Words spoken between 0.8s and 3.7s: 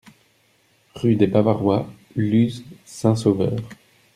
Rue des Bavarois, Luz-Saint-Sauveur